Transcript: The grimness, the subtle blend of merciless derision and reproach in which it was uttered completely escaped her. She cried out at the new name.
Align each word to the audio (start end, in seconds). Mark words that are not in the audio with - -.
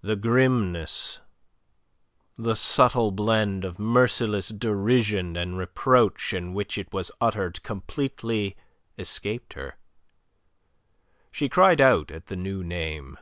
The 0.00 0.16
grimness, 0.16 1.20
the 2.38 2.56
subtle 2.56 3.12
blend 3.12 3.66
of 3.66 3.78
merciless 3.78 4.48
derision 4.48 5.36
and 5.36 5.58
reproach 5.58 6.32
in 6.32 6.54
which 6.54 6.78
it 6.78 6.90
was 6.90 7.10
uttered 7.20 7.62
completely 7.62 8.56
escaped 8.96 9.52
her. 9.52 9.76
She 11.30 11.50
cried 11.50 11.82
out 11.82 12.10
at 12.10 12.28
the 12.28 12.34
new 12.36 12.64
name. 12.64 13.18